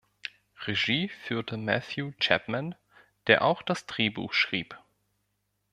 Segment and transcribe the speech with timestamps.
[0.65, 2.73] Regie führte Matthew Chapman,
[3.27, 4.75] der auch das Drehbuch schrieb.